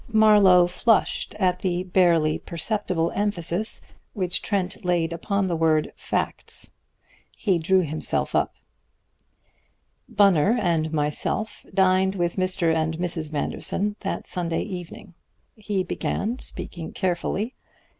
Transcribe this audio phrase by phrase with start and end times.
[0.11, 3.81] Marlowe flushed at the barely perceptible emphasis
[4.13, 6.71] which Trent laid upon the word "facts."
[7.37, 8.55] He drew himself up.
[10.09, 12.75] "Bunner and myself dined with Mr.
[12.75, 13.31] and Mrs.
[13.31, 15.13] Manderson that Sunday evening,"
[15.55, 17.53] he began, speaking carefully.